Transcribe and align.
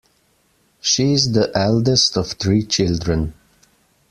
She 0.79 1.13
is 1.13 1.33
the 1.33 1.51
eldest 1.53 2.17
of 2.17 2.31
three 2.31 2.63
children. 2.65 3.35